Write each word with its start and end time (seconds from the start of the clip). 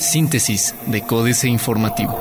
Síntesis 0.00 0.74
de 0.86 1.02
Códice 1.02 1.48
Informativo. 1.48 2.18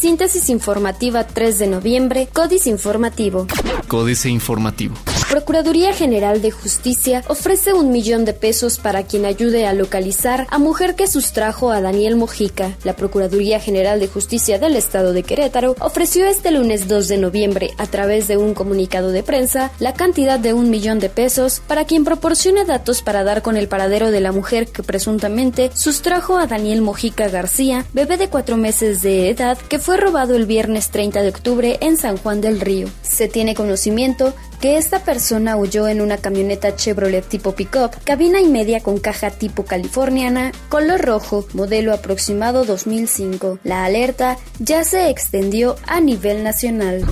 Síntesis 0.00 0.48
informativa 0.48 1.24
3 1.24 1.58
de 1.58 1.66
noviembre, 1.66 2.28
Códice 2.32 2.70
Informativo. 2.70 3.46
Códice 3.88 4.30
Informativo. 4.30 4.94
Procuraduría 5.28 5.92
General 5.92 6.40
de 6.40 6.50
Justicia 6.50 7.22
ofrece 7.28 7.74
un 7.74 7.90
millón 7.90 8.24
de 8.24 8.32
pesos 8.32 8.78
para 8.78 9.02
quien 9.02 9.26
ayude 9.26 9.66
a 9.66 9.74
localizar 9.74 10.46
a 10.48 10.58
mujer 10.58 10.94
que 10.94 11.06
sustrajo 11.06 11.70
a 11.70 11.82
Daniel 11.82 12.16
Mojica. 12.16 12.74
La 12.82 12.96
Procuraduría 12.96 13.60
General 13.60 14.00
de 14.00 14.08
Justicia 14.08 14.58
del 14.58 14.74
Estado 14.74 15.12
de 15.12 15.24
Querétaro 15.24 15.76
ofreció 15.80 16.24
este 16.24 16.50
lunes 16.50 16.88
2 16.88 17.08
de 17.08 17.18
noviembre, 17.18 17.70
a 17.76 17.86
través 17.86 18.26
de 18.26 18.38
un 18.38 18.54
comunicado 18.54 19.10
de 19.10 19.22
prensa, 19.22 19.70
la 19.80 19.92
cantidad 19.92 20.40
de 20.40 20.54
un 20.54 20.70
millón 20.70 20.98
de 20.98 21.10
pesos 21.10 21.60
para 21.68 21.84
quien 21.84 22.04
proporcione 22.04 22.64
datos 22.64 23.02
para 23.02 23.22
dar 23.22 23.42
con 23.42 23.58
el 23.58 23.68
paradero 23.68 24.10
de 24.10 24.22
la 24.22 24.32
mujer 24.32 24.68
que 24.68 24.82
presuntamente 24.82 25.70
sustrajo 25.74 26.38
a 26.38 26.46
Daniel 26.46 26.80
Mojica 26.80 27.28
García, 27.28 27.84
bebé 27.92 28.16
de 28.16 28.30
cuatro 28.30 28.56
meses 28.56 29.02
de 29.02 29.28
edad, 29.28 29.58
que 29.58 29.78
fue 29.78 29.98
robado 29.98 30.34
el 30.36 30.46
viernes 30.46 30.88
30 30.88 31.20
de 31.20 31.28
octubre 31.28 31.78
en 31.82 31.98
San 31.98 32.16
Juan 32.16 32.40
del 32.40 32.62
Río. 32.62 32.88
Se 33.02 33.28
tiene 33.28 33.54
conocimiento 33.54 34.32
que 34.60 34.76
esta 34.76 35.00
persona 35.04 35.17
huyó 35.56 35.88
en 35.88 36.00
una 36.00 36.18
camioneta 36.18 36.76
Chevrolet 36.76 37.26
tipo 37.26 37.52
pickup, 37.52 37.92
cabina 38.04 38.40
y 38.40 38.46
media 38.46 38.80
con 38.80 38.98
caja 38.98 39.30
tipo 39.30 39.64
californiana, 39.64 40.52
color 40.68 41.00
rojo, 41.00 41.46
modelo 41.54 41.92
aproximado 41.92 42.64
2005. 42.64 43.58
La 43.64 43.84
alerta 43.84 44.38
ya 44.60 44.84
se 44.84 45.10
extendió 45.10 45.76
a 45.86 46.00
nivel 46.00 46.44
nacional. 46.44 47.04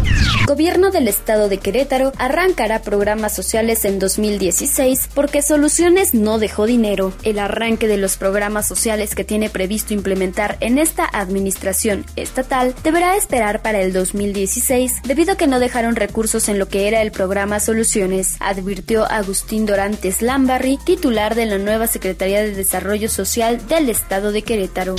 Gobierno 0.46 0.90
del 0.90 1.08
estado 1.08 1.48
de 1.48 1.58
Querétaro 1.58 2.12
arrancará 2.18 2.82
programas 2.82 3.34
sociales 3.34 3.84
en 3.84 3.98
2016 3.98 5.08
porque 5.12 5.42
Soluciones 5.42 6.14
no 6.14 6.38
dejó 6.38 6.66
dinero. 6.66 7.12
El 7.24 7.40
arranque 7.40 7.88
de 7.88 7.96
los 7.96 8.16
programas 8.16 8.68
sociales 8.68 9.14
que 9.14 9.24
tiene 9.24 9.50
previsto 9.50 9.94
implementar 9.94 10.56
en 10.60 10.78
esta 10.78 11.04
administración 11.12 12.04
estatal 12.14 12.74
deberá 12.84 13.16
esperar 13.16 13.62
para 13.62 13.80
el 13.80 13.92
2016 13.92 15.02
debido 15.04 15.32
a 15.32 15.36
que 15.36 15.48
no 15.48 15.58
dejaron 15.58 15.96
recursos 15.96 16.48
en 16.48 16.60
lo 16.60 16.68
que 16.68 16.86
era 16.86 17.02
el 17.02 17.10
programa 17.10 17.58
Soluciones, 17.58 17.95
advirtió 18.40 19.10
Agustín 19.10 19.64
Dorantes 19.64 20.20
Lambarri, 20.20 20.76
titular 20.76 21.34
de 21.34 21.46
la 21.46 21.56
nueva 21.56 21.86
Secretaría 21.86 22.42
de 22.42 22.52
Desarrollo 22.52 23.08
Social 23.08 23.66
del 23.68 23.88
Estado 23.88 24.32
de 24.32 24.42
Querétaro. 24.42 24.96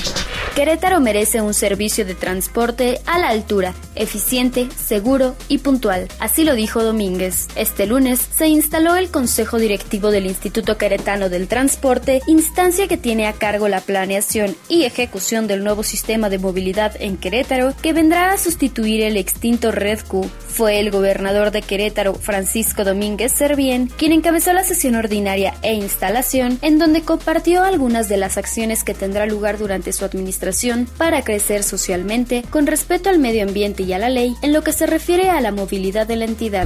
Querétaro 0.56 1.00
merece 1.00 1.40
un 1.40 1.54
servicio 1.54 2.04
de 2.06 2.16
transporte 2.16 3.00
a 3.06 3.20
la 3.20 3.30
altura, 3.30 3.76
eficiente, 3.94 4.68
seguro 4.76 5.36
y 5.48 5.60
puntual. 5.60 6.08
Así 6.20 6.44
lo 6.44 6.56
dijo 6.56 6.84
Domínguez. 6.84 7.48
Este 7.56 7.86
lunes 7.86 8.20
se 8.36 8.48
instaló 8.48 8.96
el 8.96 9.12
Consejo 9.12 9.60
Directivo 9.60 10.10
del 10.10 10.26
Instituto 10.26 10.80
Queretano 10.80 11.30
del 11.30 11.48
Transporte, 11.48 12.24
instancia 12.26 12.88
que 12.88 12.98
tiene 12.98 13.28
a 13.28 13.34
cargo 13.34 13.68
la 13.68 13.82
planeación 13.82 14.56
y 14.68 14.86
ejecución 14.86 15.46
del 15.46 15.64
nuevo 15.64 15.84
sistema 15.84 16.30
de 16.30 16.40
movilidad 16.40 16.96
en 17.00 17.18
Querétaro 17.18 17.76
que 17.80 17.94
vendrá 17.94 18.32
a 18.32 18.40
sustituir 18.40 19.04
el 19.04 19.18
extinto 19.18 19.72
Red 19.72 20.00
Q. 20.08 20.28
Fue 20.48 20.80
el 20.80 20.90
gobernador 20.90 21.52
de 21.52 21.62
Querétaro, 21.62 22.16
Francisco 22.16 22.84
Domínguez 22.88 23.34
Servién, 23.34 23.88
quien 23.98 24.14
encabezó 24.14 24.54
la 24.54 24.64
sesión 24.64 24.96
ordinaria 24.96 25.56
e 25.62 25.74
instalación, 25.74 26.58
en 26.62 26.80
donde 26.80 27.02
compartió 27.02 27.64
algunas 27.64 28.08
de 28.08 28.16
las 28.16 28.38
acciones 28.38 28.86
que 28.86 28.94
tendrá 28.94 29.26
lugar 29.26 29.58
durante 29.58 29.92
su 29.92 30.06
administración 30.06 30.88
para 30.98 31.22
crecer 31.22 31.64
socialmente, 31.64 32.46
con 32.50 32.66
respeto 32.66 33.10
al 33.10 33.20
medio 33.20 33.44
ambiente 33.44 33.84
y 33.84 33.92
a 33.92 34.00
la 34.00 34.08
ley, 34.08 34.36
en 34.42 34.54
lo 34.54 34.64
que 34.64 34.72
se 34.72 34.88
refiere 34.88 35.30
a 35.30 35.42
la 35.42 35.52
movilidad 35.52 36.08
de 36.08 36.16
la 36.16 36.26
entidad. 36.26 36.66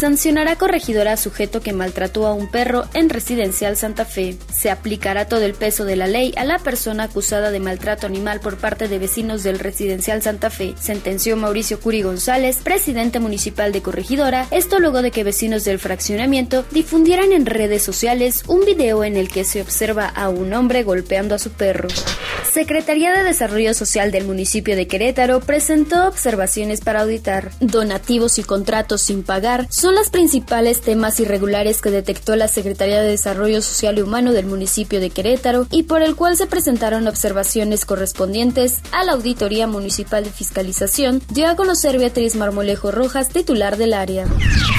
Sancionará 0.00 0.56
corregidora 0.56 1.12
a 1.12 1.16
sujeto 1.18 1.60
que 1.60 1.74
maltrató 1.74 2.26
a 2.26 2.32
un 2.32 2.50
perro 2.50 2.86
en 2.94 3.10
Residencial 3.10 3.76
Santa 3.76 4.06
Fe. 4.06 4.38
Se 4.50 4.70
aplicará 4.70 5.26
todo 5.26 5.42
el 5.42 5.52
peso 5.52 5.84
de 5.84 5.96
la 5.96 6.06
ley 6.06 6.32
a 6.36 6.44
la 6.44 6.58
persona 6.58 7.04
acusada 7.04 7.50
de 7.50 7.60
maltrato 7.60 8.06
animal 8.06 8.40
por 8.40 8.56
parte 8.56 8.88
de 8.88 8.98
vecinos 8.98 9.42
del 9.42 9.58
Residencial 9.58 10.22
Santa 10.22 10.48
Fe, 10.48 10.74
sentenció 10.80 11.36
Mauricio 11.36 11.78
Curi 11.78 12.00
González, 12.00 12.58
presidente 12.62 13.20
municipal 13.20 13.70
de 13.72 13.82
Corregidora, 13.82 14.46
esto 14.50 14.78
luego 14.78 15.02
de 15.02 15.10
que 15.10 15.24
vecinos 15.24 15.57
del 15.64 15.78
fraccionamiento 15.78 16.64
difundieran 16.70 17.32
en 17.32 17.46
redes 17.46 17.82
sociales 17.82 18.42
un 18.46 18.64
video 18.64 19.04
en 19.04 19.16
el 19.16 19.28
que 19.28 19.44
se 19.44 19.60
observa 19.60 20.06
a 20.06 20.28
un 20.28 20.52
hombre 20.52 20.82
golpeando 20.82 21.34
a 21.34 21.38
su 21.38 21.50
perro. 21.50 21.88
Secretaría 22.52 23.12
de 23.12 23.24
Desarrollo 23.24 23.74
Social 23.74 24.10
del 24.10 24.24
municipio 24.24 24.74
de 24.74 24.86
Querétaro 24.86 25.40
presentó 25.40 26.08
observaciones 26.08 26.80
para 26.80 27.02
auditar. 27.02 27.50
Donativos 27.60 28.38
y 28.38 28.42
contratos 28.42 29.02
sin 29.02 29.22
pagar 29.22 29.66
son 29.70 29.94
los 29.94 30.10
principales 30.10 30.80
temas 30.80 31.20
irregulares 31.20 31.80
que 31.80 31.90
detectó 31.90 32.36
la 32.36 32.48
Secretaría 32.48 33.00
de 33.00 33.10
Desarrollo 33.10 33.62
Social 33.62 33.98
y 33.98 34.02
Humano 34.02 34.32
del 34.32 34.46
municipio 34.46 35.00
de 35.00 35.10
Querétaro 35.10 35.66
y 35.70 35.84
por 35.84 36.02
el 36.02 36.16
cual 36.16 36.36
se 36.36 36.46
presentaron 36.46 37.06
observaciones 37.06 37.84
correspondientes 37.84 38.78
a 38.92 39.04
la 39.04 39.12
Auditoría 39.12 39.66
Municipal 39.66 40.24
de 40.24 40.30
Fiscalización, 40.30 41.22
dio 41.30 41.48
a 41.48 41.56
conocer 41.56 41.98
Beatriz 41.98 42.34
Marmolejo 42.34 42.90
Rojas, 42.90 43.28
titular 43.28 43.76
del 43.76 43.92
área. 43.92 44.26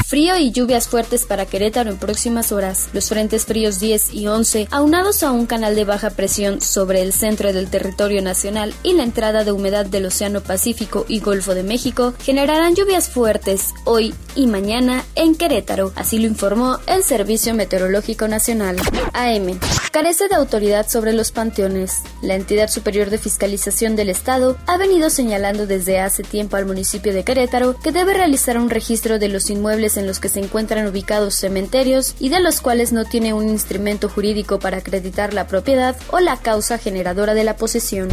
Frío 0.05 0.35
y 0.37 0.51
lluvias 0.69 0.87
fuertes 0.87 1.25
para 1.25 1.47
Querétaro 1.47 1.89
en 1.89 1.97
próximas 1.97 2.51
horas. 2.51 2.89
Los 2.93 3.09
frentes 3.09 3.45
fríos 3.45 3.79
10 3.79 4.13
y 4.13 4.27
11, 4.27 4.67
aunados 4.69 5.23
a 5.23 5.31
un 5.31 5.47
canal 5.47 5.73
de 5.73 5.83
baja 5.83 6.11
presión 6.11 6.61
sobre 6.61 7.01
el 7.01 7.11
centro 7.11 7.51
del 7.53 7.71
territorio 7.71 8.21
nacional 8.21 8.71
y 8.83 8.93
la 8.93 9.01
entrada 9.01 9.43
de 9.43 9.51
humedad 9.51 9.87
del 9.87 10.05
Océano 10.05 10.41
Pacífico 10.41 11.07
y 11.07 11.21
Golfo 11.21 11.55
de 11.55 11.63
México, 11.63 12.13
generarán 12.23 12.75
lluvias 12.75 13.09
fuertes 13.09 13.73
hoy 13.83 14.13
y 14.35 14.45
mañana 14.45 15.03
en 15.15 15.33
Querétaro, 15.33 15.91
así 15.95 16.19
lo 16.19 16.27
informó 16.27 16.77
el 16.85 17.01
Servicio 17.03 17.55
Meteorológico 17.55 18.27
Nacional. 18.27 18.77
AM. 19.13 19.57
Carece 19.91 20.27
de 20.27 20.35
autoridad 20.35 20.87
sobre 20.87 21.13
los 21.13 21.31
panteones. 21.31 22.03
La 22.21 22.35
entidad 22.35 22.69
superior 22.69 23.09
de 23.09 23.17
fiscalización 23.17 23.95
del 23.95 24.09
Estado 24.09 24.55
ha 24.67 24.77
venido 24.77 25.09
señalando 25.09 25.65
desde 25.65 25.99
hace 25.99 26.21
tiempo 26.21 26.57
al 26.57 26.67
municipio 26.67 27.11
de 27.11 27.23
Querétaro 27.23 27.75
que 27.79 27.91
debe 27.91 28.13
realizar 28.13 28.59
un 28.59 28.69
registro 28.69 29.17
de 29.17 29.29
los 29.29 29.49
inmuebles 29.49 29.97
en 29.97 30.05
los 30.05 30.19
que 30.19 30.29
se 30.29 30.41
encuentran 30.41 30.85
ubicados 30.85 31.33
cementerios 31.33 32.13
y 32.19 32.29
de 32.29 32.39
los 32.39 32.61
cuales 32.61 32.93
no 32.93 33.03
tiene 33.03 33.33
un 33.33 33.49
instrumento 33.49 34.09
jurídico 34.09 34.59
para 34.59 34.77
acreditar 34.77 35.33
la 35.33 35.47
propiedad 35.47 35.97
o 36.11 36.19
la 36.19 36.37
causa 36.37 36.77
generadora 36.77 37.33
de 37.33 37.43
la 37.43 37.55
posesión. 37.55 38.09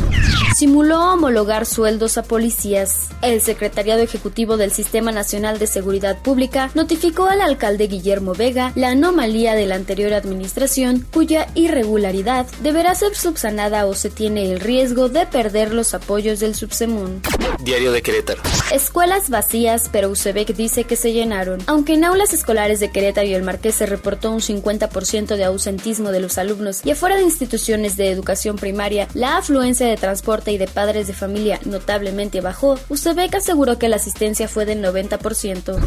Simuló 0.56 1.12
homologar 1.12 1.66
sueldos 1.66 2.16
a 2.16 2.22
policías. 2.22 3.10
El 3.20 3.42
Secretariado 3.42 4.00
Ejecutivo 4.00 4.56
del 4.56 4.72
Sistema 4.72 5.12
Nacional 5.12 5.58
de 5.58 5.66
Seguridad 5.66 6.22
Pública 6.22 6.70
notificó 6.74 7.26
al 7.26 7.42
alcalde 7.42 7.86
Guillermo 7.86 8.32
Vega 8.32 8.72
la 8.76 8.90
anomalía 8.90 9.54
de 9.54 9.66
la 9.66 9.74
anterior 9.74 10.14
administración 10.14 11.04
cuya 11.12 11.48
irregularidad 11.66 12.46
deberá 12.62 12.94
ser 12.94 13.14
subsanada 13.14 13.86
o 13.86 13.94
se 13.94 14.10
tiene 14.10 14.50
el 14.50 14.60
riesgo 14.60 15.08
de 15.08 15.26
perder 15.26 15.72
los 15.72 15.94
apoyos 15.94 16.40
del 16.40 16.54
subsemún. 16.54 17.22
Diario 17.60 17.92
de 17.92 18.02
Querétaro. 18.02 18.42
Escuelas 18.72 19.30
vacías, 19.30 19.88
pero 19.92 20.10
UCEBEC 20.10 20.54
dice 20.56 20.84
que 20.84 20.96
se 20.96 21.12
llenaron. 21.12 21.60
Aunque 21.66 21.94
en 21.94 22.04
aulas 22.04 22.32
escolares 22.32 22.80
de 22.80 22.90
Querétaro 22.90 23.26
y 23.26 23.34
el 23.34 23.42
Marqués 23.42 23.74
se 23.76 23.86
reportó 23.86 24.30
un 24.30 24.40
50% 24.40 25.36
de 25.36 25.44
ausentismo 25.44 26.10
de 26.10 26.20
los 26.20 26.38
alumnos 26.38 26.80
y 26.84 26.90
afuera 26.90 27.16
de 27.16 27.22
instituciones 27.22 27.96
de 27.96 28.10
educación 28.10 28.56
primaria, 28.56 29.08
la 29.14 29.36
afluencia 29.36 29.86
de 29.86 29.96
transporte 29.96 30.52
y 30.52 30.58
de 30.58 30.66
padres 30.66 31.06
de 31.06 31.12
familia 31.12 31.60
notablemente 31.64 32.40
bajó, 32.40 32.78
UCEBEC 32.88 33.36
aseguró 33.36 33.78
que 33.78 33.88
la 33.88 33.96
asistencia 33.96 34.48
fue 34.48 34.64
del 34.64 34.82
90%. 34.82 35.78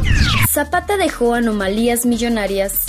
Zapata 0.51 0.97
dejó 0.97 1.33
anomalías 1.33 2.05
millonarias. 2.05 2.85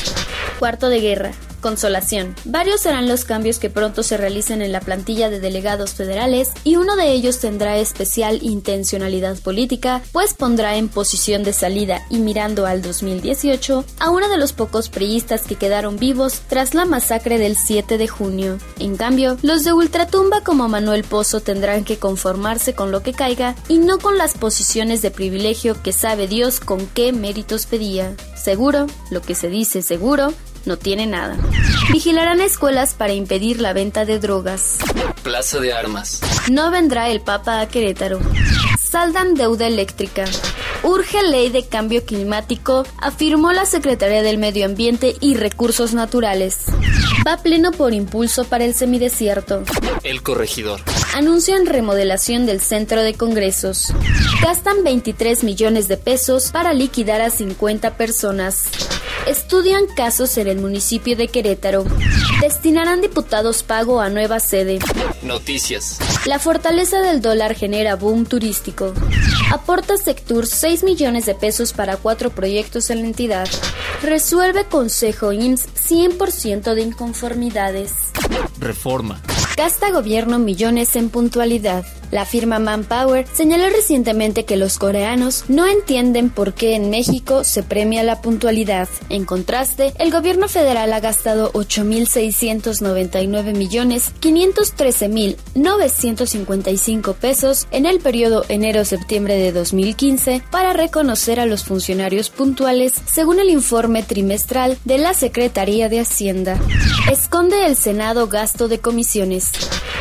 Cuarto 0.59 0.89
de 0.89 1.01
guerra. 1.01 1.33
Consolación. 1.61 2.35
Varios 2.45 2.83
serán 2.83 3.09
los 3.09 3.25
cambios 3.25 3.59
que 3.59 3.71
pronto 3.71 4.03
se 4.03 4.17
realicen 4.17 4.63
en 4.63 4.73
la 4.73 4.81
plantilla 4.81 5.31
de 5.31 5.41
delegados 5.41 5.93
federales 5.93 6.51
y 6.65 6.77
uno 6.77 6.97
de 6.97 7.13
ellos 7.13 7.39
tendrá 7.39 7.79
especial 7.79 8.41
intencionalidad 8.43 9.39
política, 9.39 10.03
pues 10.13 10.35
pondrá 10.35 10.77
en 10.77 10.89
posición 10.89 11.43
de 11.43 11.53
salida 11.53 12.03
y 12.11 12.19
mirando 12.19 12.67
al 12.67 12.83
2018 12.83 13.85
a 13.99 14.11
uno 14.11 14.29
de 14.29 14.39
los 14.39 14.53
pocos 14.53 14.89
priistas 14.89 15.43
que 15.43 15.57
quedaron 15.57 15.99
vivos 15.99 16.43
tras 16.49 16.75
la 16.75 16.85
masacre 16.85 17.39
del 17.39 17.57
7 17.57 17.99
de 17.99 18.09
junio. 18.09 18.59
En 18.79 18.97
cambio, 18.97 19.37
los 19.43 19.65
de 19.65 19.73
ultratumba 19.73 20.43
como 20.43 20.69
Manuel 20.69 21.05
Pozo 21.05 21.41
tendrán 21.41 21.85
que 21.85 21.99
conformarse 21.99 22.75
con 22.75 22.91
lo 22.91 23.03
que 23.03 23.13
caiga 23.13 23.55
y 23.69 23.79
no 23.79 23.99
con 23.99 24.19
las 24.19 24.35
posiciones 24.35 25.03
de 25.03 25.11
privilegio 25.11 25.81
que 25.83 25.93
sabe 25.93 26.27
Dios 26.27 26.61
con 26.61 26.87
qué 26.87 27.13
méritos 27.13 27.67
pedía. 27.67 28.15
Seguro, 28.35 28.87
lo 29.11 29.21
que 29.23 29.35
se 29.35 29.49
dice 29.49 29.83
seguro, 29.83 30.33
no 30.67 30.77
tiene 30.77 31.07
nada. 31.07 31.37
Vigilarán 31.93 32.41
escuelas 32.41 32.95
para 32.95 33.13
impedir 33.13 33.61
la 33.61 33.73
venta 33.73 34.05
de 34.05 34.19
drogas. 34.19 34.79
Plaza 35.23 35.61
de 35.61 35.73
Armas. 35.73 36.21
No 36.51 36.71
vendrá 36.71 37.09
el 37.09 37.21
Papa 37.21 37.61
a 37.61 37.69
Querétaro. 37.69 38.21
Saldan 38.79 39.35
deuda 39.35 39.67
eléctrica. 39.67 40.25
Urge 40.83 41.23
ley 41.23 41.51
de 41.51 41.67
cambio 41.67 42.05
climático, 42.05 42.85
afirmó 42.99 43.53
la 43.53 43.67
Secretaría 43.67 44.23
del 44.23 44.39
Medio 44.39 44.65
Ambiente 44.65 45.15
y 45.21 45.35
Recursos 45.35 45.93
Naturales. 45.93 46.65
Va 47.27 47.37
pleno 47.37 47.71
por 47.71 47.93
impulso 47.93 48.45
para 48.45 48.65
el 48.65 48.75
semidesierto. 48.75 49.63
El 50.03 50.23
corregidor. 50.23 50.81
Anuncian 51.15 51.67
remodelación 51.67 52.47
del 52.47 52.61
centro 52.61 53.03
de 53.03 53.15
congresos. 53.15 53.93
Gastan 54.43 54.83
23 54.83 55.45
millones 55.45 55.87
de 55.87 55.99
pesos 55.99 56.51
para 56.51 56.73
liquidar 56.73 57.21
a 57.21 57.31
50 57.31 57.97
personas. 57.97 58.71
Estudian 59.27 59.87
casos 59.95 60.37
en 60.39 60.49
el 60.49 60.59
municipio 60.59 61.17
de 61.17 61.29
Querétaro. 61.29 61.85
Destinarán 62.41 63.01
diputados 63.01 63.63
pago 63.63 64.01
a 64.01 64.09
nueva 64.09 64.41
sede. 64.41 64.79
Noticias. 65.23 65.99
La 66.27 66.39
fortaleza 66.39 67.01
del 67.03 67.21
dólar 67.21 67.55
genera 67.55 67.97
boom 67.97 68.25
turístico. 68.25 68.95
Aporta 69.53 69.97
Sectur 69.97 70.47
6 70.47 70.85
millones 70.85 71.27
de 71.27 71.35
pesos 71.35 71.73
para 71.73 71.97
cuatro 71.97 72.31
proyectos 72.31 72.91
en 72.91 73.03
la 73.03 73.07
entidad. 73.07 73.49
Resuelve 74.03 74.65
Consejo 74.65 75.33
IMSS 75.33 75.69
100% 75.89 76.75
de 76.75 76.83
inconformidades. 76.83 77.93
Reforma. 78.59 79.21
Gasta 79.57 79.91
gobierno 79.91 80.39
millones 80.39 80.97
en 80.97 81.11
puntualidad. 81.11 81.85
La 82.11 82.25
firma 82.25 82.59
Manpower 82.59 83.25
señaló 83.33 83.69
recientemente 83.71 84.45
que 84.45 84.57
los 84.57 84.79
coreanos 84.79 85.45
no 85.49 85.67
entienden 85.67 86.31
por 86.31 86.55
qué 86.55 86.75
en 86.75 86.91
México 86.91 87.45
se 87.45 87.63
premia 87.63 88.03
la 88.03 88.21
puntualidad. 88.21 88.89
En 89.09 89.25
contraste, 89.25 89.93
el 89.99 90.11
gobierno 90.11 90.49
federal 90.49 90.93
ha 90.93 91.01
gastado 91.01 91.53
8.699 91.53 93.57
millones 93.57 94.13
513 94.19 95.09
mil 95.09 95.37
955 95.55 97.15
pesos 97.15 97.69
en 97.71 97.87
el 97.87 98.01
periodo 98.01 98.45
enero-septiembre 98.49 99.37
de 99.37 99.53
2015 99.53 100.43
para 100.51 100.73
reconocer 100.73 101.39
a 101.39 101.47
los 101.47 101.65
funcionarios 101.65 102.31
puntuales, 102.31 102.95
según 103.07 103.39
el 103.39 103.51
informe 103.51 104.03
trimestral 104.03 104.79
de 104.85 104.99
la 104.99 105.15
Secretaría 105.15 105.89
de 105.89 106.01
Hacienda. 106.01 106.59
Esconde 107.11 107.67
el 107.67 107.77
Senado 107.77 108.27
gasto 108.27 108.69
de 108.69 108.81
comisiones. 108.81 109.53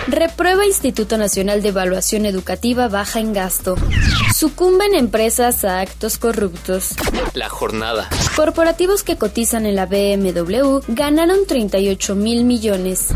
Reprueba 0.10 0.66
Instituto 0.66 1.20
Nacional 1.20 1.62
de 1.62 1.70
Evaluación 1.70 2.26
Educativa 2.26 2.88
baja 2.88 3.20
en 3.20 3.32
gasto. 3.32 3.76
Sucumben 4.36 4.96
empresas 4.96 5.64
a 5.64 5.82
actos 5.82 6.18
corruptos. 6.18 6.96
La 7.36 7.48
jornada. 7.48 8.10
Corporativos 8.36 9.04
que 9.04 9.18
cotizan 9.18 9.68
en 9.68 9.76
la 9.76 9.86
BMW 9.86 10.80
ganaron 10.88 11.46
38 11.46 12.16
mil 12.16 12.44
millones. 12.44 13.10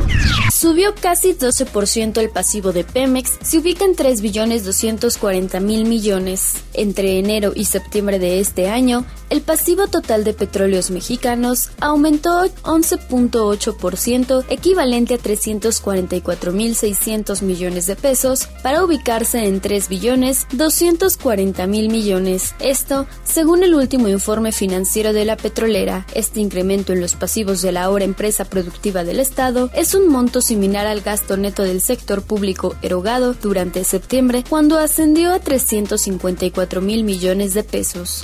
Subió 0.54 0.94
casi 0.94 1.34
12% 1.34 2.20
el 2.20 2.30
pasivo 2.30 2.72
de 2.72 2.84
Pemex, 2.84 3.40
se 3.42 3.58
ubica 3.58 3.86
en 3.86 3.96
3 3.96 4.22
billones 4.22 4.64
240 4.64 5.60
mil 5.62 5.86
millones. 5.86 6.58
Entre 6.74 7.18
enero 7.18 7.54
y 7.56 7.66
septiembre 7.66 8.20
de 8.20 8.40
este 8.40 8.70
año, 8.70 9.04
el 9.34 9.42
pasivo 9.42 9.88
total 9.88 10.24
de 10.24 10.34
petróleos 10.36 10.92
mexicanos 10.92 11.72
aumentó 11.80 12.46
11.8%, 12.46 14.46
equivalente 14.48 15.16
a 15.16 15.18
344.600 15.18 17.42
millones 17.42 17.88
de 17.88 17.96
pesos, 17.96 18.48
para 18.62 18.84
ubicarse 18.84 19.48
en 19.48 19.60
3 19.60 19.90
billones 19.90 20.46
240 20.52 21.66
mil 21.66 21.90
millones. 21.90 22.54
Esto, 22.60 23.08
según 23.24 23.64
el 23.64 23.74
último 23.74 24.08
informe 24.08 24.52
financiero 24.52 25.14
de 25.14 25.26
la 25.26 25.36
petrolera. 25.36 26.06
Este 26.14 26.40
incremento 26.40 26.94
en 26.94 27.02
los 27.02 27.16
pasivos 27.16 27.64
de 27.64 27.72
la 27.72 27.86
ahora 27.86 28.06
empresa 28.06 28.46
productiva 28.46 29.04
del 29.04 29.20
Estado 29.20 29.72
es 29.74 29.96
un 29.96 30.10
monto 30.10 30.42
similar 30.42 30.86
al 30.86 31.02
gasto 31.02 31.38
neto 31.38 31.64
del 31.64 31.82
sector 31.82 32.22
público 32.22 32.76
erogado 32.84 33.34
durante 33.34 33.84
septiembre, 33.84 34.44
cuando 34.48 34.78
ascendió 34.78 35.34
a 35.34 35.40
354 35.40 36.82
mil 36.82 37.04
millones 37.04 37.56
de 37.56 37.64
pesos 37.64 38.22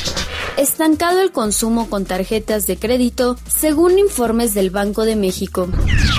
el 1.00 1.32
consumo 1.32 1.90
con 1.90 2.06
tarjetas 2.06 2.68
de 2.68 2.78
crédito, 2.78 3.38
según 3.48 3.98
informes 3.98 4.54
del 4.54 4.70
Banco 4.70 5.06
de 5.06 5.16
México. 5.16 5.68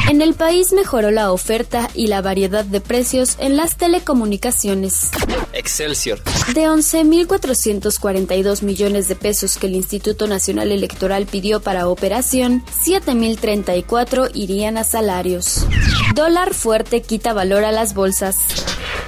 En 0.09 0.23
el 0.23 0.35
país 0.35 0.73
mejoró 0.73 1.11
la 1.11 1.33
oferta 1.33 1.91
y 1.95 2.07
la 2.07 2.23
variedad 2.23 2.65
de 2.65 2.81
precios 2.81 3.37
en 3.39 3.57
las 3.57 3.77
telecomunicaciones. 3.77 5.11
Excelsior. 5.53 6.21
De 6.55 6.63
11.442 6.63 8.63
millones 8.63 9.07
de 9.07 9.17
pesos 9.17 9.59
que 9.59 9.67
el 9.67 9.77
Instituto 9.77 10.27
Nacional 10.27 10.73
Electoral 10.73 11.27
pidió 11.27 11.61
para 11.61 11.87
operación, 11.87 12.65
7.034 12.85 14.31
irían 14.35 14.79
a 14.79 14.85
salarios. 14.85 15.67
Dólar 16.15 16.55
fuerte 16.55 17.03
quita 17.03 17.33
valor 17.33 17.65
a 17.65 17.73
las 17.73 17.95
bolsas. 17.95 18.39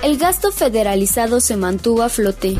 El 0.02 0.18
gasto 0.18 0.52
federalizado 0.52 1.40
se 1.40 1.56
mantuvo 1.56 2.02
a 2.02 2.08
flote. 2.08 2.58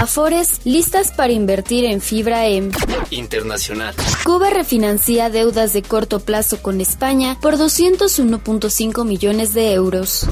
Afores 0.00 0.60
listas 0.64 1.12
para 1.12 1.32
invertir 1.32 1.84
en 1.84 2.00
fibra 2.00 2.46
M. 2.46 2.70
Internacional. 3.10 3.94
Cuba 4.24 4.50
refinancia 4.50 5.30
deudas 5.30 5.72
de 5.72 5.82
corto 5.82 6.20
plazo 6.20 6.60
con 6.62 6.80
España 6.80 7.38
por 7.40 7.56
201.5 7.56 9.04
millones 9.04 9.54
de 9.54 9.72
euros. 9.72 10.26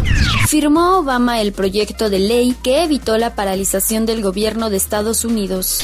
Firmó 0.48 0.98
Obama 0.98 1.40
el 1.40 1.52
proyecto 1.52 2.10
de 2.10 2.18
ley 2.18 2.56
que 2.62 2.82
evitó 2.82 3.18
la 3.18 3.34
paralización 3.34 4.06
del 4.06 4.22
gobierno 4.22 4.70
de 4.70 4.76
Estados 4.76 5.24
Unidos. 5.24 5.80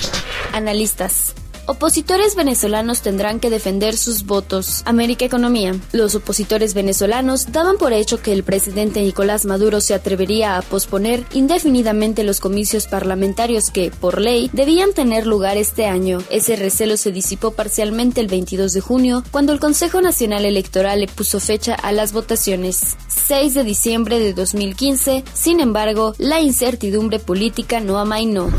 Analistas. 0.52 1.34
Opositores 1.68 2.36
venezolanos 2.36 3.02
tendrán 3.02 3.40
que 3.40 3.50
defender 3.50 3.96
sus 3.96 4.24
votos. 4.24 4.82
América 4.84 5.24
Economía. 5.24 5.74
Los 5.90 6.14
opositores 6.14 6.74
venezolanos 6.74 7.50
daban 7.50 7.76
por 7.76 7.92
hecho 7.92 8.22
que 8.22 8.32
el 8.32 8.44
presidente 8.44 9.02
Nicolás 9.02 9.44
Maduro 9.46 9.80
se 9.80 9.92
atrevería 9.92 10.58
a 10.58 10.62
posponer 10.62 11.24
indefinidamente 11.32 12.22
los 12.22 12.38
comicios 12.38 12.86
parlamentarios 12.86 13.70
que, 13.70 13.90
por 13.90 14.20
ley, 14.20 14.48
debían 14.52 14.92
tener 14.92 15.26
lugar 15.26 15.56
este 15.56 15.86
año. 15.86 16.22
Ese 16.30 16.54
recelo 16.54 16.96
se 16.96 17.10
disipó 17.10 17.50
parcialmente 17.50 18.20
el 18.20 18.28
22 18.28 18.72
de 18.72 18.80
junio, 18.80 19.24
cuando 19.32 19.52
el 19.52 19.58
Consejo 19.58 20.00
Nacional 20.00 20.44
Electoral 20.44 21.00
le 21.00 21.08
puso 21.08 21.40
fecha 21.40 21.74
a 21.74 21.90
las 21.90 22.12
votaciones. 22.12 22.96
6 23.08 23.54
de 23.54 23.64
diciembre 23.64 24.20
de 24.20 24.34
2015, 24.34 25.24
sin 25.34 25.58
embargo, 25.58 26.14
la 26.18 26.40
incertidumbre 26.40 27.18
política 27.18 27.80
no 27.80 27.98
amainó. 27.98 28.52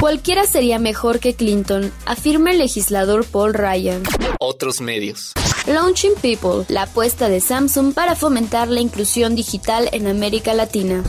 Cualquiera 0.00 0.46
sería 0.46 0.78
mejor 0.78 1.18
que 1.18 1.34
Clinton, 1.34 1.92
afirma 2.06 2.53
el 2.54 2.58
legislador 2.60 3.24
Paul 3.24 3.52
Ryan. 3.52 4.02
Otros 4.38 4.80
medios. 4.80 5.32
Launching 5.66 6.12
People, 6.20 6.66
la 6.68 6.82
apuesta 6.82 7.30
de 7.30 7.40
Samsung 7.40 7.94
para 7.94 8.14
fomentar 8.14 8.68
la 8.68 8.80
inclusión 8.80 9.34
digital 9.34 9.88
en 9.92 10.06
América 10.06 10.52
Latina. 10.52 11.02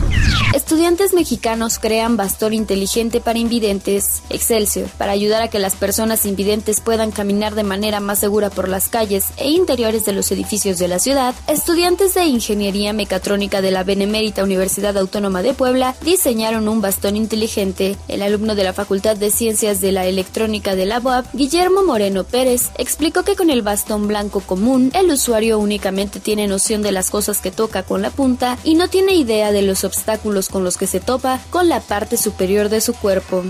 Estudiantes 0.54 1.12
mexicanos 1.12 1.78
crean 1.78 2.16
bastón 2.16 2.54
inteligente 2.54 3.20
para 3.20 3.38
invidentes, 3.38 4.22
Excelsior, 4.30 4.88
para 4.96 5.12
ayudar 5.12 5.42
a 5.42 5.48
que 5.48 5.58
las 5.58 5.76
personas 5.76 6.24
invidentes 6.24 6.80
puedan 6.80 7.10
caminar 7.10 7.54
de 7.54 7.64
manera 7.64 8.00
más 8.00 8.20
segura 8.20 8.48
por 8.48 8.68
las 8.68 8.88
calles 8.88 9.26
e 9.36 9.50
interiores 9.50 10.06
de 10.06 10.12
los 10.12 10.32
edificios 10.32 10.78
de 10.78 10.88
la 10.88 11.00
ciudad. 11.00 11.34
Estudiantes 11.48 12.14
de 12.14 12.24
Ingeniería 12.24 12.94
Mecatrónica 12.94 13.60
de 13.60 13.72
la 13.72 13.84
Benemérita 13.84 14.42
Universidad 14.42 14.96
Autónoma 14.96 15.42
de 15.42 15.52
Puebla 15.52 15.94
diseñaron 16.00 16.68
un 16.68 16.80
bastón 16.80 17.16
inteligente. 17.16 17.96
El 18.08 18.22
alumno 18.22 18.54
de 18.54 18.64
la 18.64 18.72
Facultad 18.72 19.16
de 19.16 19.30
Ciencias 19.30 19.82
de 19.82 19.92
la 19.92 20.06
Electrónica 20.06 20.74
de 20.74 20.86
la 20.86 21.00
UAP, 21.00 21.26
Guillermo 21.34 21.84
Moreno 21.84 22.24
Pérez, 22.24 22.70
explicó 22.78 23.24
que 23.24 23.36
con 23.36 23.50
el 23.50 23.60
bastón 23.60 24.08
blanco 24.08 24.40
común, 24.46 24.90
el 24.94 25.10
usuario 25.10 25.58
únicamente 25.58 26.20
tiene 26.20 26.46
noción 26.46 26.82
de 26.82 26.92
las 26.92 27.10
cosas 27.10 27.40
que 27.40 27.50
toca 27.50 27.82
con 27.82 28.02
la 28.02 28.10
punta 28.10 28.58
y 28.64 28.74
no 28.74 28.88
tiene 28.88 29.14
idea 29.14 29.52
de 29.52 29.62
los 29.62 29.84
obstáculos 29.84 30.48
con 30.48 30.64
los 30.64 30.76
que 30.76 30.86
se 30.86 31.00
topa 31.00 31.40
con 31.50 31.68
la 31.68 31.80
parte 31.80 32.16
superior 32.16 32.68
de 32.68 32.80
su 32.80 32.94
cuerpo. 32.94 33.42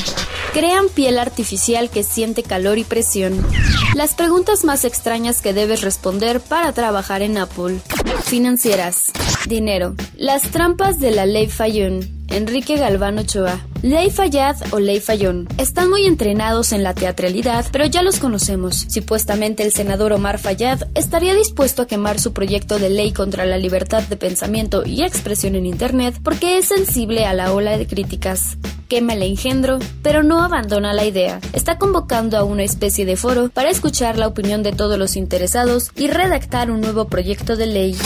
Crean 0.52 0.88
piel 0.88 1.18
artificial 1.18 1.90
que 1.90 2.02
siente 2.02 2.42
calor 2.42 2.78
y 2.78 2.84
presión. 2.84 3.46
Las 3.94 4.14
preguntas 4.14 4.64
más 4.64 4.84
extrañas 4.84 5.40
que 5.40 5.52
debes 5.52 5.82
responder 5.82 6.40
para 6.40 6.72
trabajar 6.72 7.22
en 7.22 7.38
Apple. 7.38 7.78
Financieras. 8.24 9.12
Dinero. 9.46 9.94
Las 10.16 10.42
trampas 10.42 10.98
de 10.98 11.10
la 11.10 11.26
ley 11.26 11.48
Fayón. 11.48 12.00
Enrique 12.30 12.76
Galván 12.76 13.18
Ochoa. 13.18 13.60
Ley 13.86 14.10
Fayad 14.10 14.56
o 14.72 14.80
Ley 14.80 14.98
Fayón 14.98 15.46
están 15.58 15.88
muy 15.88 16.06
entrenados 16.06 16.72
en 16.72 16.82
la 16.82 16.92
teatralidad, 16.92 17.66
pero 17.70 17.86
ya 17.86 18.02
los 18.02 18.18
conocemos. 18.18 18.84
Supuestamente 18.88 19.62
el 19.62 19.70
senador 19.70 20.12
Omar 20.12 20.40
Fayad 20.40 20.88
estaría 20.96 21.36
dispuesto 21.36 21.82
a 21.82 21.86
quemar 21.86 22.18
su 22.18 22.32
proyecto 22.32 22.80
de 22.80 22.90
ley 22.90 23.12
contra 23.12 23.46
la 23.46 23.58
libertad 23.58 24.02
de 24.02 24.16
pensamiento 24.16 24.84
y 24.84 25.04
expresión 25.04 25.54
en 25.54 25.66
Internet 25.66 26.18
porque 26.24 26.58
es 26.58 26.66
sensible 26.66 27.26
a 27.26 27.32
la 27.32 27.52
ola 27.52 27.78
de 27.78 27.86
críticas. 27.86 28.58
Quema 28.88 29.12
el 29.12 29.22
engendro, 29.22 29.78
pero 30.02 30.24
no 30.24 30.42
abandona 30.42 30.92
la 30.92 31.04
idea. 31.04 31.38
Está 31.52 31.78
convocando 31.78 32.36
a 32.36 32.42
una 32.42 32.64
especie 32.64 33.06
de 33.06 33.14
foro 33.14 33.50
para 33.50 33.70
escuchar 33.70 34.18
la 34.18 34.26
opinión 34.26 34.64
de 34.64 34.72
todos 34.72 34.98
los 34.98 35.14
interesados 35.14 35.92
y 35.94 36.08
redactar 36.08 36.72
un 36.72 36.80
nuevo 36.80 37.04
proyecto 37.04 37.54
de 37.54 37.66
ley. 37.66 37.96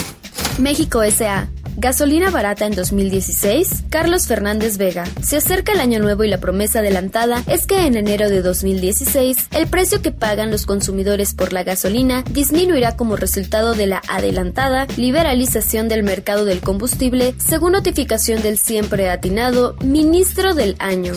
México 0.59 1.03
S.A. 1.03 1.49
Gasolina 1.77 2.31
barata 2.31 2.67
en 2.67 2.75
2016. 2.75 3.85
Carlos 3.91 4.27
Fernández 4.27 4.77
Vega. 4.77 5.05
Se 5.23 5.37
acerca 5.37 5.73
el 5.73 5.81
año 5.81 5.99
nuevo 5.99 6.25
y 6.25 6.29
la 6.29 6.39
promesa 6.39 6.81
adelantada 6.81 7.43
es 7.47 7.67
que 7.67 7.87
en 7.87 7.97
enero 7.97 8.29
de 8.29 8.43
2016 8.43 9.49
el 9.53 9.67
precio 9.67 10.03
que 10.03 10.13
pagan 10.13 10.51
los 10.51 10.67
consumidores 10.67 11.35
por 11.35 11.53
la 11.53 11.63
gasolina 11.63 12.23
disminuirá 12.31 12.97
como 12.97 13.17
resultado 13.17 13.75
de 13.75 13.87
la 13.87 14.03
adelantada 14.09 14.87
liberalización 14.97 15.89
del 15.89 16.03
mercado 16.03 16.45
del 16.45 16.61
combustible, 16.61 17.35
según 17.39 17.73
notificación 17.73 18.43
del 18.43 18.59
siempre 18.59 19.11
atinado 19.11 19.77
ministro 19.83 20.55
del 20.55 20.77
año. 20.79 21.15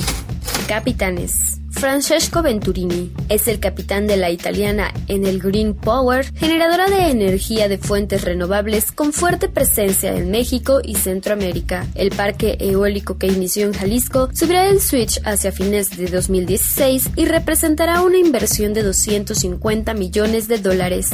Capitanes. 0.67 1.62
Francesco 1.84 2.42
Venturini. 2.42 3.12
Es 3.28 3.50
el 3.50 3.60
capitán 3.60 4.08
de 4.08 4.16
la 4.16 4.30
italiana 4.30 4.94
Enel 5.10 5.42
Green 5.42 5.74
Power, 5.74 6.25
generadora 6.34 6.88
de 6.88 7.10
energía 7.10 7.68
de 7.68 7.78
fuentes 7.78 8.24
renovables 8.24 8.94
con 8.94 9.12
fuerte 9.12 9.50
presencia 9.50 10.16
en 10.16 10.32
México 10.32 10.80
y 10.82 10.96
Centroamérica. 10.96 11.86
El 11.96 12.12
parque 12.12 12.56
eólico 12.62 13.18
que 13.18 13.28
inició 13.28 13.66
en 13.66 13.74
Jalisco 13.74 14.30
subirá 14.34 14.70
el 14.70 14.80
switch 14.80 15.20
hacia 15.25 15.52
fines 15.52 15.98
de 15.98 16.06
2016 16.06 17.10
y 17.18 17.25
representará 17.25 18.02
una 18.02 18.18
inversión 18.18 18.74
de 18.74 18.82
250 18.82 19.94
millones 19.94 20.48
de 20.48 20.60
dólares. 20.60 21.10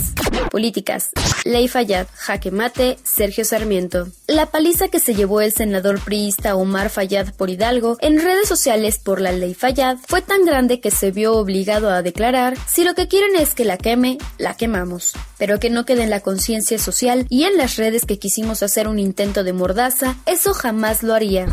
Políticas. 0.52 1.10
Ley 1.46 1.68
Fayad, 1.68 2.06
jaque 2.14 2.52
mate, 2.52 3.00
Sergio 3.04 3.44
Sarmiento. 3.44 4.10
La 4.28 4.46
paliza 4.46 4.90
que 4.90 5.00
se 5.00 5.16
llevó 5.16 5.42
el 5.42 5.52
senador 5.52 6.00
priista 6.00 6.56
Omar 6.56 6.92
Fayad 6.92 7.34
por 7.34 7.50
Hidalgo 7.50 7.98
en 8.02 8.22
redes 8.22 8.48
sociales 8.48 9.00
por 9.00 9.20
la 9.20 9.32
Ley 9.32 9.56
Fayad 9.56 9.98
fue 10.08 10.22
tan 10.22 10.46
grande 10.46 10.59
que 10.68 10.92
se 10.92 11.12
vio 11.12 11.36
obligado 11.36 11.90
a 11.90 12.02
declarar, 12.02 12.58
si 12.68 12.84
lo 12.84 12.94
que 12.94 13.08
quieren 13.08 13.36
es 13.38 13.54
que 13.54 13.64
la 13.64 13.78
queme, 13.78 14.18
la 14.38 14.56
quemamos. 14.56 15.14
Pero 15.38 15.60
que 15.60 15.70
no 15.70 15.86
quede 15.86 16.04
en 16.04 16.10
la 16.10 16.20
conciencia 16.20 16.78
social 16.78 17.26
y 17.30 17.44
en 17.46 17.56
las 17.56 17.78
redes 17.78 18.06
que 18.06 18.20
quisimos 18.20 18.62
hacer 18.62 18.90
un 18.90 19.00
intento 19.00 19.46
de 19.46 19.54
mordaza, 19.54 20.18
eso 20.26 20.54
jamás 20.54 21.02
lo 21.02 21.14
haría. 21.14 21.48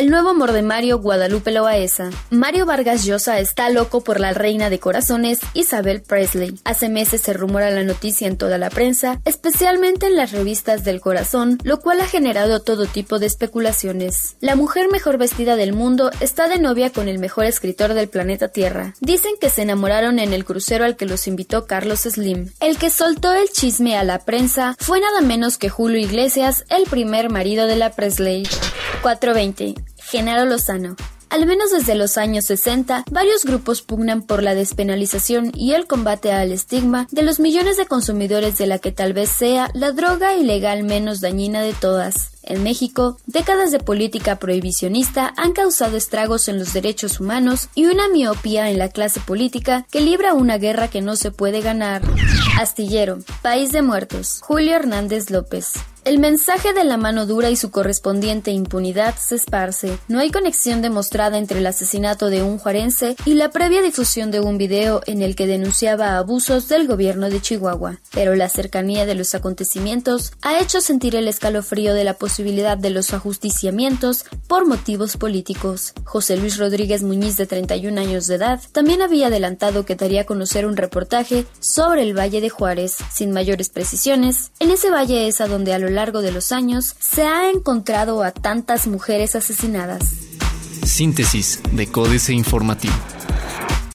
El 0.00 0.10
nuevo 0.10 0.30
amor 0.30 0.52
de 0.52 0.62
Mario 0.62 0.98
Guadalupe 1.00 1.50
Loaesa. 1.52 2.10
Mario 2.30 2.64
Vargas 2.64 3.04
Llosa 3.04 3.38
está 3.40 3.68
loco 3.68 4.02
por 4.02 4.20
la 4.20 4.32
reina 4.32 4.70
de 4.70 4.78
corazones 4.78 5.40
Isabel 5.52 6.00
Presley. 6.00 6.58
Hace 6.64 6.88
meses 6.88 7.20
se 7.20 7.34
rumora 7.34 7.70
la 7.70 7.84
noticia 7.84 8.26
en 8.26 8.38
toda 8.38 8.56
la 8.56 8.70
prensa, 8.70 9.20
especialmente 9.26 10.06
en 10.06 10.16
las 10.16 10.32
revistas 10.32 10.84
del 10.84 11.00
corazón, 11.00 11.58
lo 11.62 11.80
cual 11.80 12.00
ha 12.00 12.06
generado 12.06 12.60
todo 12.60 12.86
tipo 12.86 13.18
de 13.18 13.26
especulaciones. 13.26 14.36
La 14.40 14.56
mujer 14.56 14.88
mejor 14.90 15.18
vestida 15.18 15.56
del 15.56 15.74
mundo 15.74 16.10
está 16.20 16.48
de 16.48 16.58
novia 16.58 16.90
con 16.90 17.08
el 17.08 17.18
mejor 17.18 17.44
escritor 17.44 17.92
del 17.94 18.08
Tierra. 18.36 18.94
Dicen 19.00 19.32
que 19.40 19.50
se 19.50 19.62
enamoraron 19.62 20.18
en 20.18 20.32
el 20.32 20.44
crucero 20.44 20.84
al 20.84 20.96
que 20.96 21.06
los 21.06 21.26
invitó 21.26 21.66
Carlos 21.66 22.00
Slim. 22.00 22.50
El 22.60 22.78
que 22.78 22.90
soltó 22.90 23.32
el 23.32 23.48
chisme 23.48 23.96
a 23.96 24.04
la 24.04 24.24
prensa 24.24 24.76
fue 24.78 25.00
nada 25.00 25.20
menos 25.20 25.58
que 25.58 25.68
Julio 25.68 25.98
Iglesias, 25.98 26.64
el 26.68 26.84
primer 26.84 27.30
marido 27.30 27.66
de 27.66 27.76
la 27.76 27.90
Presley. 27.90 28.46
420. 29.02 29.74
Genaro 29.98 30.44
Lozano. 30.44 30.96
Al 31.28 31.44
menos 31.44 31.70
desde 31.70 31.94
los 31.96 32.18
años 32.18 32.44
60, 32.46 33.04
varios 33.10 33.44
grupos 33.44 33.82
pugnan 33.82 34.22
por 34.22 34.42
la 34.42 34.54
despenalización 34.54 35.50
y 35.54 35.72
el 35.72 35.86
combate 35.86 36.32
al 36.32 36.52
estigma 36.52 37.08
de 37.10 37.22
los 37.22 37.40
millones 37.40 37.76
de 37.76 37.86
consumidores 37.86 38.58
de 38.58 38.66
la 38.66 38.78
que 38.78 38.92
tal 38.92 39.12
vez 39.12 39.30
sea 39.30 39.70
la 39.74 39.92
droga 39.92 40.34
ilegal 40.34 40.84
menos 40.84 41.20
dañina 41.20 41.62
de 41.62 41.74
todas. 41.74 42.30
En 42.42 42.62
México, 42.62 43.18
décadas 43.26 43.72
de 43.72 43.80
política 43.80 44.38
prohibicionista 44.38 45.34
han 45.36 45.52
causado 45.52 45.96
estragos 45.96 46.46
en 46.46 46.60
los 46.60 46.72
derechos 46.72 47.18
humanos 47.18 47.68
y 47.74 47.86
una 47.86 48.08
miopía 48.08 48.70
en 48.70 48.78
la 48.78 48.88
clase 48.88 49.18
política 49.18 49.84
que 49.90 50.00
libra 50.00 50.32
una 50.32 50.56
guerra 50.56 50.88
que 50.88 51.02
no 51.02 51.16
se 51.16 51.32
puede 51.32 51.60
ganar. 51.60 52.02
Astillero, 52.60 53.18
País 53.42 53.72
de 53.72 53.82
Muertos, 53.82 54.40
Julio 54.42 54.76
Hernández 54.76 55.30
López. 55.30 55.72
El 56.06 56.20
mensaje 56.20 56.72
de 56.72 56.84
la 56.84 56.98
mano 56.98 57.26
dura 57.26 57.50
y 57.50 57.56
su 57.56 57.72
correspondiente 57.72 58.52
impunidad 58.52 59.16
se 59.18 59.34
esparce. 59.34 59.98
No 60.06 60.20
hay 60.20 60.30
conexión 60.30 60.80
demostrada 60.80 61.36
entre 61.36 61.58
el 61.58 61.66
asesinato 61.66 62.30
de 62.30 62.44
un 62.44 62.58
juarense 62.58 63.16
y 63.24 63.34
la 63.34 63.50
previa 63.50 63.82
difusión 63.82 64.30
de 64.30 64.38
un 64.38 64.56
video 64.56 65.00
en 65.06 65.20
el 65.20 65.34
que 65.34 65.48
denunciaba 65.48 66.16
abusos 66.16 66.68
del 66.68 66.86
gobierno 66.86 67.28
de 67.28 67.40
Chihuahua. 67.40 67.98
Pero 68.12 68.36
la 68.36 68.48
cercanía 68.48 69.04
de 69.04 69.16
los 69.16 69.34
acontecimientos 69.34 70.32
ha 70.42 70.60
hecho 70.60 70.80
sentir 70.80 71.16
el 71.16 71.26
escalofrío 71.26 71.92
de 71.92 72.04
la 72.04 72.14
posibilidad 72.14 72.78
de 72.78 72.90
los 72.90 73.12
ajusticiamientos 73.12 74.26
por 74.46 74.64
motivos 74.64 75.16
políticos. 75.16 75.92
José 76.04 76.36
Luis 76.36 76.56
Rodríguez 76.56 77.02
Muñiz, 77.02 77.36
de 77.36 77.48
31 77.48 78.00
años 78.00 78.28
de 78.28 78.36
edad, 78.36 78.60
también 78.70 79.02
había 79.02 79.26
adelantado 79.26 79.84
que 79.84 79.96
daría 79.96 80.20
a 80.20 80.26
conocer 80.26 80.66
un 80.66 80.76
reportaje 80.76 81.46
sobre 81.58 82.02
el 82.02 82.16
Valle 82.16 82.40
de 82.40 82.48
Juárez. 82.48 82.94
Sin 83.12 83.32
mayores 83.32 83.70
precisiones, 83.70 84.52
en 84.60 84.70
ese 84.70 84.88
valle 84.88 85.26
es 85.26 85.40
a 85.40 85.48
donde 85.48 85.74
a 85.74 85.80
lo 85.80 85.95
largo 85.96 86.22
de 86.22 86.30
los 86.30 86.52
años 86.52 86.94
se 87.00 87.22
ha 87.22 87.50
encontrado 87.50 88.22
a 88.22 88.30
tantas 88.30 88.86
mujeres 88.86 89.34
asesinadas. 89.34 90.04
Síntesis 90.84 91.60
de 91.72 91.88
Códice 91.88 92.32
Informativo. 92.32 92.94